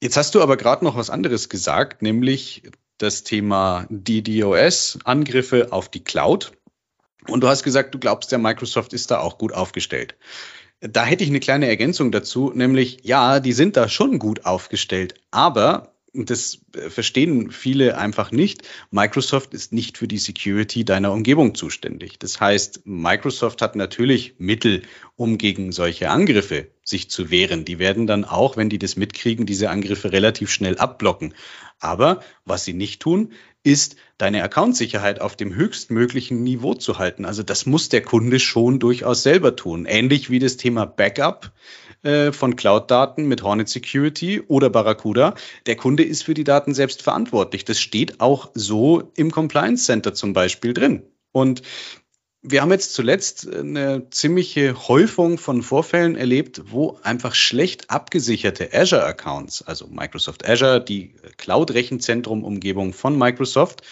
[0.00, 2.62] Jetzt hast du aber gerade noch was anderes gesagt, nämlich
[2.98, 6.52] das Thema DDoS, Angriffe auf die Cloud.
[7.28, 10.16] Und du hast gesagt, du glaubst, der Microsoft ist da auch gut aufgestellt.
[10.80, 15.14] Da hätte ich eine kleine Ergänzung dazu, nämlich ja, die sind da schon gut aufgestellt,
[15.30, 18.62] aber das verstehen viele einfach nicht.
[18.90, 22.18] Microsoft ist nicht für die Security deiner Umgebung zuständig.
[22.18, 24.82] Das heißt, Microsoft hat natürlich Mittel,
[25.16, 27.64] um gegen solche Angriffe sich zu wehren.
[27.64, 31.34] Die werden dann auch, wenn die das mitkriegen, diese Angriffe relativ schnell abblocken.
[31.78, 37.24] Aber was sie nicht tun, ist, deine Accountsicherheit auf dem höchstmöglichen Niveau zu halten.
[37.24, 39.86] Also das muss der Kunde schon durchaus selber tun.
[39.86, 41.52] Ähnlich wie das Thema Backup
[42.02, 45.34] äh, von Cloud-Daten mit Hornet Security oder Barracuda.
[45.66, 47.64] Der Kunde ist für die Daten selbst verantwortlich.
[47.64, 51.04] Das steht auch so im Compliance Center zum Beispiel drin.
[51.30, 51.62] Und
[52.42, 59.62] wir haben jetzt zuletzt eine ziemliche Häufung von Vorfällen erlebt, wo einfach schlecht abgesicherte Azure-Accounts,
[59.62, 63.82] also Microsoft Azure, die Cloud-Rechenzentrum-Umgebung von Microsoft,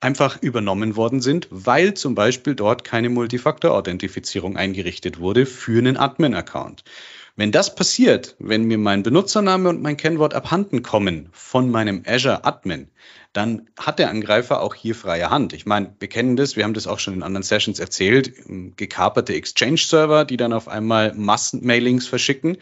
[0.00, 6.84] einfach übernommen worden sind, weil zum Beispiel dort keine Multifaktor-Authentifizierung eingerichtet wurde für einen Admin-Account.
[7.36, 12.44] Wenn das passiert, wenn mir mein Benutzername und mein Kennwort abhanden kommen von meinem Azure
[12.44, 12.90] Admin,
[13.32, 15.52] dann hat der Angreifer auch hier freie Hand.
[15.52, 18.32] Ich meine, wir kennen das, wir haben das auch schon in anderen Sessions erzählt,
[18.76, 22.58] gekaperte Exchange-Server, die dann auf einmal Massenmailings verschicken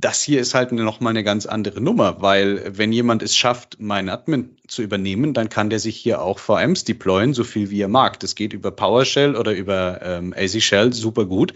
[0.00, 3.80] das hier ist halt noch mal eine ganz andere Nummer, weil wenn jemand es schafft,
[3.80, 7.80] meinen Admin zu übernehmen, dann kann der sich hier auch VMs deployen, so viel wie
[7.80, 8.20] er mag.
[8.20, 11.52] Das geht über PowerShell oder über ähm, AC Shell super gut.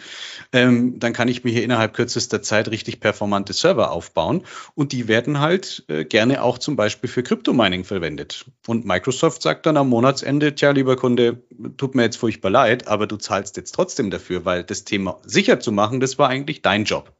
[0.52, 4.42] Ähm, dann kann ich mir hier innerhalb kürzester Zeit richtig performante Server aufbauen
[4.74, 8.46] und die werden halt äh, gerne auch zum Beispiel für Kryptomining verwendet.
[8.66, 11.44] Und Microsoft sagt dann am Monatsende, tja, lieber Kunde,
[11.76, 15.60] tut mir jetzt furchtbar leid, aber du zahlst jetzt trotzdem dafür, weil das Thema sicher
[15.60, 17.12] zu machen, das war eigentlich dein Job.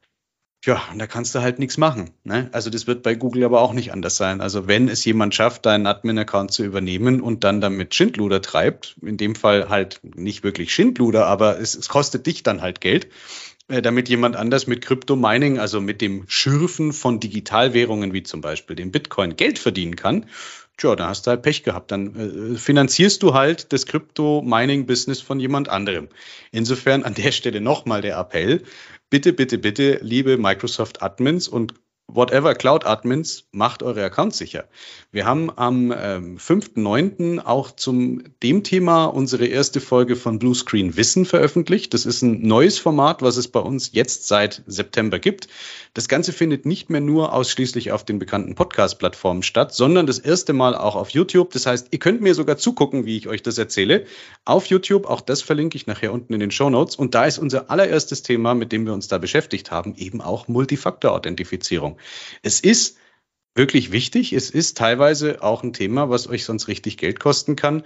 [0.64, 2.10] Ja, und da kannst du halt nichts machen.
[2.22, 2.48] Ne?
[2.52, 4.40] Also das wird bei Google aber auch nicht anders sein.
[4.40, 9.16] Also wenn es jemand schafft, deinen Admin-Account zu übernehmen und dann damit Schindluder treibt, in
[9.16, 13.08] dem Fall halt nicht wirklich Schindluder, aber es, es kostet dich dann halt Geld,
[13.66, 18.76] äh, damit jemand anders mit Krypto-Mining, also mit dem Schürfen von Digitalwährungen wie zum Beispiel
[18.76, 20.26] dem Bitcoin Geld verdienen kann,
[20.76, 21.90] tja, da hast du halt Pech gehabt.
[21.90, 26.08] Dann äh, finanzierst du halt das Krypto-Mining-Business von jemand anderem.
[26.52, 28.62] Insofern an der Stelle nochmal der Appell,
[29.12, 31.74] bitte, bitte, bitte, liebe Microsoft Admins und
[32.14, 34.64] whatever Cloud Admins, macht eure Accounts sicher.
[35.10, 37.40] Wir haben am ähm, 5.9.
[37.40, 41.94] auch zum dem Thema unsere erste Folge von Bluescreen Wissen veröffentlicht.
[41.94, 45.48] Das ist ein neues Format, was es bei uns jetzt seit September gibt.
[45.94, 50.54] Das Ganze findet nicht mehr nur ausschließlich auf den bekannten Podcast-Plattformen statt, sondern das erste
[50.54, 51.50] Mal auch auf YouTube.
[51.52, 54.06] Das heißt, ihr könnt mir sogar zugucken, wie ich euch das erzähle.
[54.44, 56.96] Auf YouTube, auch das verlinke ich nachher unten in den Show Notes.
[56.96, 60.48] Und da ist unser allererstes Thema, mit dem wir uns da beschäftigt haben, eben auch
[60.48, 61.98] Multifaktor-Authentifizierung.
[62.42, 62.98] Es ist
[63.54, 64.32] wirklich wichtig.
[64.32, 67.84] Es ist teilweise auch ein Thema, was euch sonst richtig Geld kosten kann.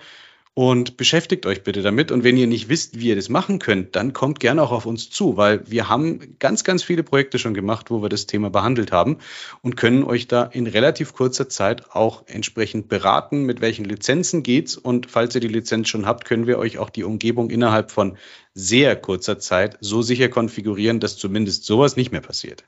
[0.58, 2.10] Und beschäftigt euch bitte damit.
[2.10, 4.86] Und wenn ihr nicht wisst, wie ihr das machen könnt, dann kommt gerne auch auf
[4.86, 8.48] uns zu, weil wir haben ganz, ganz viele Projekte schon gemacht, wo wir das Thema
[8.48, 9.18] behandelt haben
[9.60, 14.78] und können euch da in relativ kurzer Zeit auch entsprechend beraten, mit welchen Lizenzen geht's.
[14.78, 18.16] Und falls ihr die Lizenz schon habt, können wir euch auch die Umgebung innerhalb von
[18.54, 22.64] sehr kurzer Zeit so sicher konfigurieren, dass zumindest sowas nicht mehr passiert.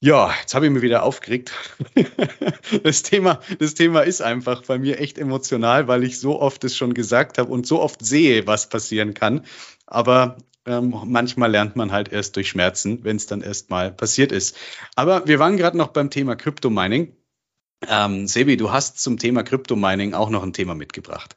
[0.00, 1.52] Ja, jetzt habe ich mich wieder aufgeregt.
[2.82, 6.76] das, Thema, das Thema ist einfach bei mir echt emotional, weil ich so oft es
[6.76, 9.46] schon gesagt habe und so oft sehe, was passieren kann.
[9.86, 14.32] Aber ähm, manchmal lernt man halt erst durch Schmerzen, wenn es dann erst mal passiert
[14.32, 14.56] ist.
[14.96, 17.16] Aber wir waren gerade noch beim Thema Kryptomining.
[17.88, 21.36] Ähm, Sebi, du hast zum Thema Kryptomining auch noch ein Thema mitgebracht.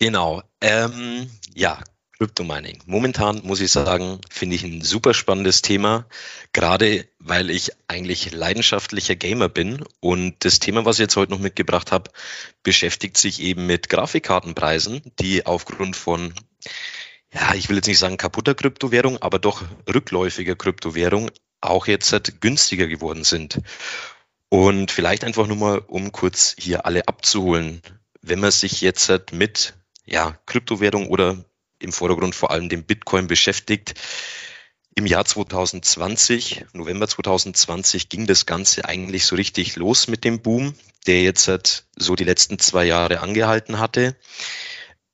[0.00, 0.42] Genau.
[0.60, 1.78] Ähm, ja,
[2.18, 2.82] Crypto-Mining.
[2.86, 6.06] Momentan muss ich sagen, finde ich ein super spannendes Thema,
[6.52, 11.38] gerade weil ich eigentlich leidenschaftlicher Gamer bin und das Thema, was ich jetzt heute noch
[11.38, 12.10] mitgebracht habe,
[12.64, 16.34] beschäftigt sich eben mit Grafikkartenpreisen, die aufgrund von
[17.32, 22.40] ja, ich will jetzt nicht sagen kaputter Kryptowährung, aber doch rückläufiger Kryptowährung auch jetzt halt
[22.40, 23.60] günstiger geworden sind.
[24.48, 27.82] Und vielleicht einfach nur mal, um kurz hier alle abzuholen.
[28.22, 29.74] Wenn man sich jetzt halt mit
[30.06, 31.44] ja, Kryptowährung oder
[31.78, 33.94] im Vordergrund vor allem dem Bitcoin beschäftigt.
[34.94, 40.74] Im Jahr 2020, November 2020, ging das Ganze eigentlich so richtig los mit dem Boom,
[41.06, 44.16] der jetzt halt so die letzten zwei Jahre angehalten hatte.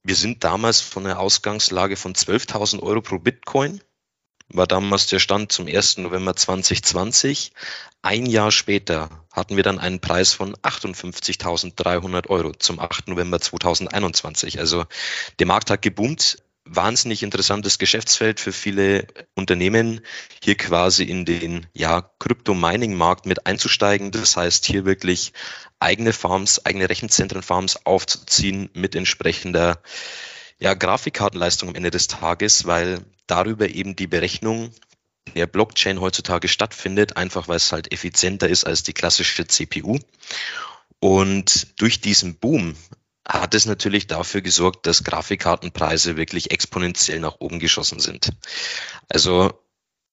[0.02, 3.80] Wir sind damals von einer Ausgangslage von 12.000 Euro pro Bitcoin
[4.48, 5.98] war damals der Stand zum 1.
[5.98, 7.52] November 2020.
[8.02, 13.08] Ein Jahr später hatten wir dann einen Preis von 58.300 Euro zum 8.
[13.08, 14.58] November 2021.
[14.58, 14.84] Also
[15.38, 20.00] der Markt hat geboomt wahnsinnig interessantes Geschäftsfeld für viele Unternehmen,
[20.42, 24.10] hier quasi in den ja, Crypto-Mining-Markt mit einzusteigen.
[24.10, 25.32] Das heißt, hier wirklich
[25.78, 29.82] eigene Farms, eigene Rechenzentren-Farms aufzuziehen mit entsprechender
[30.58, 34.70] ja, Grafikkartenleistung am Ende des Tages, weil darüber eben die Berechnung
[35.34, 39.98] der Blockchain heutzutage stattfindet, einfach weil es halt effizienter ist als die klassische CPU.
[41.00, 42.76] Und durch diesen Boom
[43.26, 48.30] hat es natürlich dafür gesorgt, dass Grafikkartenpreise wirklich exponentiell nach oben geschossen sind.
[49.08, 49.52] Also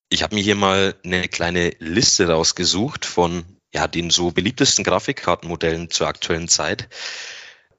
[0.09, 5.89] ich habe mir hier mal eine kleine Liste rausgesucht von ja, den so beliebtesten Grafikkartenmodellen
[5.89, 6.89] zur aktuellen Zeit.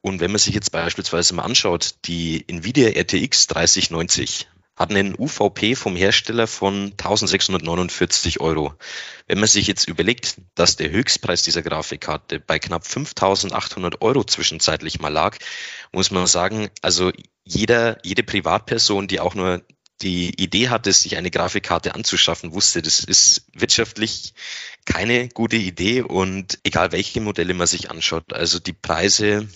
[0.01, 5.75] Und wenn man sich jetzt beispielsweise mal anschaut, die Nvidia RTX 3090 hat einen UVP
[5.75, 8.75] vom Hersteller von 1649 Euro.
[9.27, 15.01] Wenn man sich jetzt überlegt, dass der Höchstpreis dieser Grafikkarte bei knapp 5800 Euro zwischenzeitlich
[15.01, 15.37] mal lag,
[15.93, 17.13] muss man sagen, also
[17.45, 19.63] jeder, jede Privatperson, die auch nur
[20.01, 24.35] die Idee hatte, sich eine Grafikkarte anzuschaffen, wusste, das ist wirtschaftlich
[24.85, 29.49] keine gute Idee und egal welche Modelle man sich anschaut, also die Preise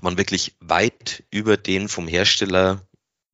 [0.00, 2.86] waren wirklich weit über den vom Hersteller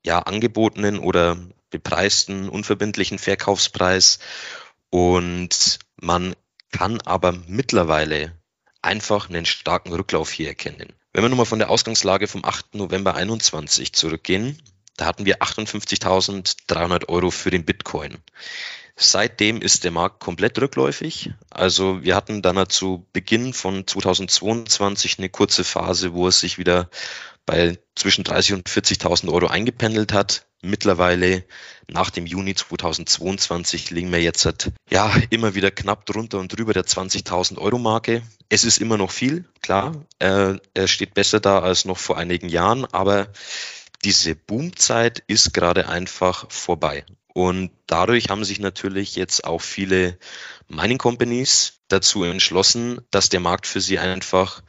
[0.05, 1.37] ja angebotenen oder
[1.71, 4.19] bepreisten, unverbindlichen Verkaufspreis.
[4.91, 6.35] Und man
[6.73, 8.33] kann aber mittlerweile
[8.83, 10.93] einfach einen starken Rücklauf hier erkennen.
[11.13, 12.77] Wenn wir nochmal von der Ausgangslage vom 8.
[12.77, 14.63] November 21 zurückgehen,
[14.97, 18.19] da hatten wir 58.300 Euro für den Bitcoin.
[18.97, 21.31] Seitdem ist der Markt komplett rückläufig.
[21.49, 26.91] Also wir hatten dann zu Beginn von 2022 eine kurze Phase, wo es sich wieder
[27.47, 30.47] bei zwischen 30 und 40.000 Euro eingependelt hat.
[30.63, 31.45] Mittlerweile
[31.89, 34.47] nach dem Juni 2022 liegen wir jetzt
[34.91, 38.23] ja immer wieder knapp drunter und drüber der 20.000 Euro Marke.
[38.51, 39.95] Es ist immer noch viel, klar.
[40.19, 43.29] Äh, er steht besser da als noch vor einigen Jahren, aber
[44.05, 47.05] diese Boomzeit ist gerade einfach vorbei.
[47.33, 50.19] Und dadurch haben sich natürlich jetzt auch viele
[50.69, 54.63] Mining Companies dazu entschlossen, dass der Markt für sie einfach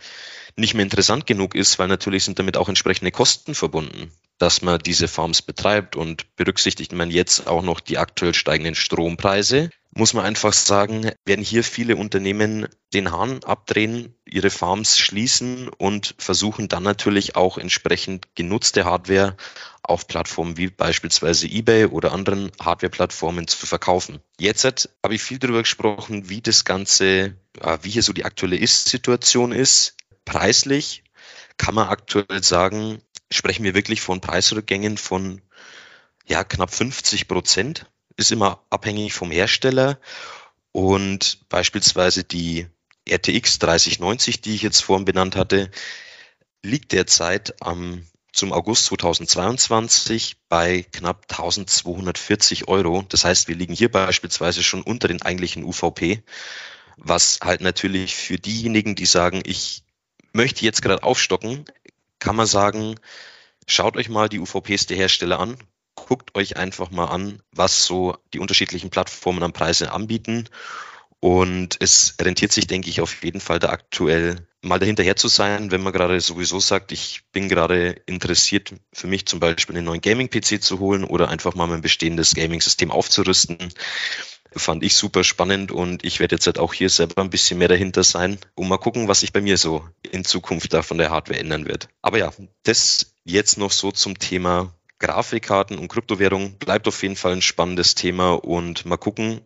[0.56, 4.80] nicht mehr interessant genug ist, weil natürlich sind damit auch entsprechende Kosten verbunden, dass man
[4.80, 10.24] diese Farms betreibt und berücksichtigt man jetzt auch noch die aktuell steigenden Strompreise, muss man
[10.24, 16.84] einfach sagen, werden hier viele Unternehmen den Hahn abdrehen, ihre Farms schließen und versuchen dann
[16.84, 19.36] natürlich auch entsprechend genutzte Hardware
[19.84, 24.20] auf Plattformen wie beispielsweise eBay oder anderen Hardware-Plattformen zu verkaufen.
[24.40, 24.64] Jetzt
[25.04, 27.36] habe ich viel darüber gesprochen, wie das Ganze,
[27.82, 29.98] wie hier so die aktuelle Ist-Situation ist.
[30.26, 31.04] Preislich
[31.58, 35.42] kann man aktuell sagen, sprechen wir wirklich von Preisrückgängen von
[36.26, 37.86] ja, knapp 50 Prozent.
[38.18, 40.00] Ist immer abhängig vom Hersteller.
[40.72, 42.68] Und beispielsweise die
[43.10, 45.72] RTX 3090, die ich jetzt vorhin benannt hatte,
[46.64, 53.04] liegt derzeit am, zum August 2022 bei knapp 1240 Euro.
[53.10, 56.24] Das heißt, wir liegen hier beispielsweise schon unter den eigentlichen UVP,
[56.98, 59.84] was halt natürlich für diejenigen, die sagen, ich
[60.34, 61.66] möchte jetzt gerade aufstocken,
[62.20, 62.96] kann man sagen,
[63.68, 65.58] schaut euch mal die UVPs der Hersteller an,
[65.96, 70.48] guckt euch einfach mal an, was so die unterschiedlichen Plattformen an Preise anbieten.
[71.20, 75.70] Und es rentiert sich, denke ich, auf jeden Fall da aktuell mal dahinterher zu sein,
[75.70, 80.02] wenn man gerade sowieso sagt, ich bin gerade interessiert, für mich zum Beispiel einen neuen
[80.02, 83.72] Gaming-PC zu holen oder einfach mal mein bestehendes Gaming-System aufzurüsten
[84.54, 87.68] fand ich super spannend und ich werde jetzt halt auch hier selber ein bisschen mehr
[87.68, 91.10] dahinter sein und mal gucken, was sich bei mir so in Zukunft da von der
[91.10, 91.88] Hardware ändern wird.
[92.02, 92.32] Aber ja,
[92.64, 97.96] das jetzt noch so zum Thema Grafikkarten und Kryptowährung bleibt auf jeden Fall ein spannendes
[97.96, 99.42] Thema und mal gucken,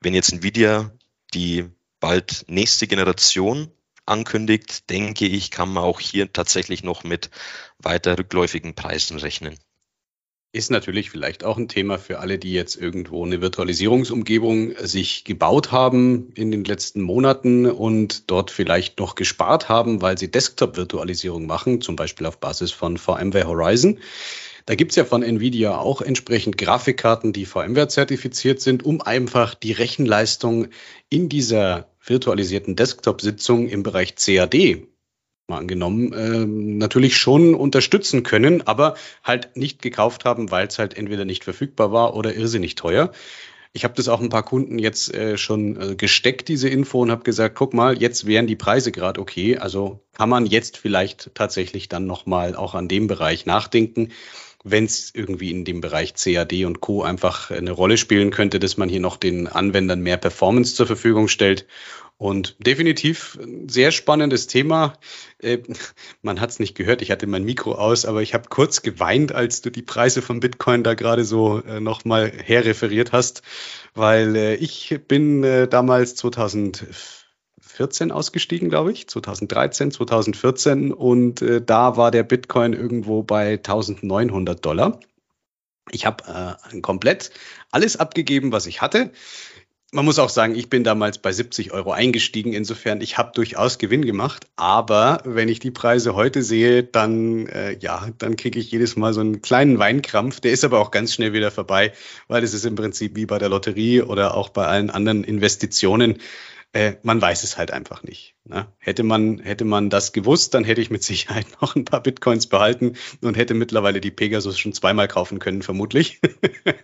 [0.00, 0.92] wenn jetzt Nvidia
[1.34, 1.64] die
[1.98, 3.70] bald nächste Generation
[4.06, 7.30] ankündigt, denke ich, kann man auch hier tatsächlich noch mit
[7.78, 9.56] weiter rückläufigen Preisen rechnen.
[10.52, 15.70] Ist natürlich vielleicht auch ein Thema für alle, die jetzt irgendwo eine Virtualisierungsumgebung sich gebaut
[15.70, 21.80] haben in den letzten Monaten und dort vielleicht noch gespart haben, weil sie Desktop-Virtualisierung machen,
[21.80, 24.00] zum Beispiel auf Basis von VMware Horizon.
[24.66, 29.72] Da gibt's ja von Nvidia auch entsprechend Grafikkarten, die VMware zertifiziert sind, um einfach die
[29.72, 30.66] Rechenleistung
[31.08, 34.88] in dieser virtualisierten Desktop-Sitzung im Bereich CAD
[35.50, 40.96] mal angenommen, äh, natürlich schon unterstützen können, aber halt nicht gekauft haben, weil es halt
[40.96, 43.12] entweder nicht verfügbar war oder irrsinnig teuer.
[43.72, 47.10] Ich habe das auch ein paar Kunden jetzt äh, schon äh, gesteckt, diese Info, und
[47.10, 49.58] habe gesagt, guck mal, jetzt wären die Preise gerade okay.
[49.58, 54.08] Also kann man jetzt vielleicht tatsächlich dann nochmal auch an dem Bereich nachdenken,
[54.64, 57.02] wenn es irgendwie in dem Bereich CAD und Co.
[57.02, 61.28] einfach eine Rolle spielen könnte, dass man hier noch den Anwendern mehr Performance zur Verfügung
[61.28, 61.66] stellt
[62.20, 64.92] und definitiv ein sehr spannendes Thema.
[65.38, 65.60] Äh,
[66.20, 69.32] man hat es nicht gehört, ich hatte mein Mikro aus, aber ich habe kurz geweint,
[69.32, 73.40] als du die Preise von Bitcoin da gerade so äh, nochmal herreferiert hast,
[73.94, 82.24] weil äh, ich bin damals 2014 ausgestiegen, glaube ich, 2013, 2014 und da war der
[82.24, 85.00] Bitcoin irgendwo bei 1900 Dollar.
[85.90, 87.30] Ich habe äh, komplett
[87.70, 89.10] alles abgegeben, was ich hatte
[89.92, 92.52] man muss auch sagen, ich bin damals bei 70 Euro eingestiegen.
[92.52, 94.46] Insofern, ich habe durchaus Gewinn gemacht.
[94.56, 99.12] Aber wenn ich die Preise heute sehe, dann äh, ja, dann kriege ich jedes Mal
[99.12, 100.40] so einen kleinen Weinkrampf.
[100.40, 101.92] Der ist aber auch ganz schnell wieder vorbei,
[102.28, 106.18] weil es ist im Prinzip wie bei der Lotterie oder auch bei allen anderen Investitionen.
[106.72, 108.36] Äh, man weiß es halt einfach nicht.
[108.44, 108.68] Ne?
[108.78, 112.46] Hätte man hätte man das gewusst, dann hätte ich mit Sicherheit noch ein paar Bitcoins
[112.46, 116.20] behalten und hätte mittlerweile die Pegasus schon zweimal kaufen können, vermutlich.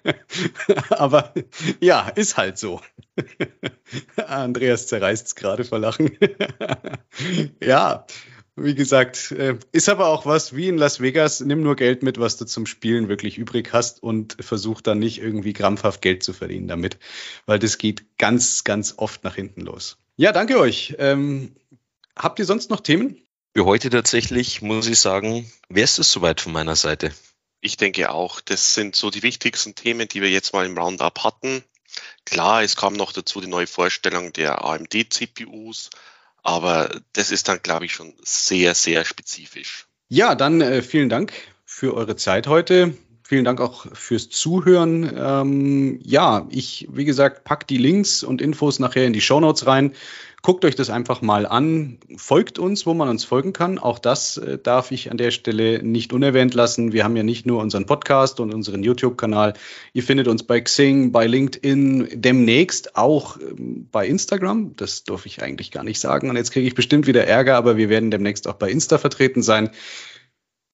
[0.90, 1.32] Aber
[1.80, 2.80] ja, ist halt so.
[4.16, 6.18] Andreas zerreißt es gerade vor Lachen.
[7.62, 8.06] ja,
[8.56, 11.40] wie gesagt, äh, ist aber auch was wie in Las Vegas.
[11.40, 15.20] Nimm nur Geld mit, was du zum Spielen wirklich übrig hast und versuch dann nicht
[15.20, 16.98] irgendwie krampfhaft Geld zu verdienen damit,
[17.44, 19.98] weil das geht ganz, ganz oft nach hinten los.
[20.16, 20.96] Ja, danke euch.
[20.98, 21.54] Ähm,
[22.16, 23.20] habt ihr sonst noch Themen?
[23.54, 27.12] Für heute tatsächlich, muss ich sagen, wäre es das soweit von meiner Seite.
[27.60, 31.24] Ich denke auch, das sind so die wichtigsten Themen, die wir jetzt mal im Roundup
[31.24, 31.62] hatten.
[32.24, 35.90] Klar, es kam noch dazu die neue Vorstellung der AMD-CPUs,
[36.46, 39.88] aber das ist dann, glaube ich, schon sehr, sehr spezifisch.
[40.08, 41.32] Ja, dann äh, vielen Dank
[41.64, 42.96] für eure Zeit heute.
[43.28, 45.12] Vielen Dank auch fürs Zuhören.
[45.18, 49.66] Ähm, ja, ich, wie gesagt, pack die Links und Infos nachher in die Show Notes
[49.66, 49.94] rein.
[50.42, 51.98] Guckt euch das einfach mal an.
[52.16, 53.80] Folgt uns, wo man uns folgen kann.
[53.80, 56.92] Auch das äh, darf ich an der Stelle nicht unerwähnt lassen.
[56.92, 59.54] Wir haben ja nicht nur unseren Podcast und unseren YouTube-Kanal.
[59.92, 64.76] Ihr findet uns bei Xing, bei LinkedIn, demnächst auch ähm, bei Instagram.
[64.76, 66.30] Das darf ich eigentlich gar nicht sagen.
[66.30, 69.42] Und jetzt kriege ich bestimmt wieder Ärger, aber wir werden demnächst auch bei Insta vertreten
[69.42, 69.70] sein.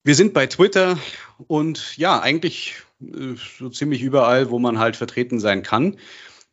[0.04, 0.98] Wir sind bei Twitter
[1.46, 5.96] und ja, eigentlich äh, so ziemlich überall, wo man halt vertreten sein kann.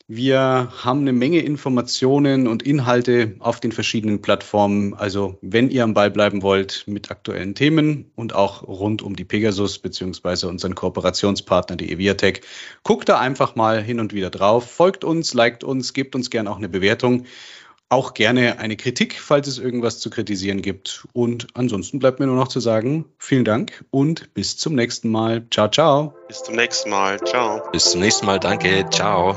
[0.08, 4.94] Wir haben eine Menge Informationen und Inhalte auf den verschiedenen Plattformen.
[4.94, 9.26] Also wenn ihr am Ball bleiben wollt mit aktuellen Themen und auch rund um die
[9.26, 12.42] Pegasus beziehungsweise unseren Kooperationspartner, die Eviatech,
[12.84, 16.52] guckt da einfach mal hin und wieder drauf, folgt uns, liked uns, gebt uns gerne
[16.52, 17.26] auch eine Bewertung.
[17.92, 21.08] Auch gerne eine Kritik, falls es irgendwas zu kritisieren gibt.
[21.12, 25.48] Und ansonsten bleibt mir nur noch zu sagen, vielen Dank und bis zum nächsten Mal.
[25.50, 26.14] Ciao, ciao.
[26.28, 27.20] Bis zum nächsten Mal.
[27.20, 27.64] Ciao.
[27.72, 28.40] Bis zum nächsten Mal.
[28.40, 28.86] Danke.
[28.92, 29.36] Ciao.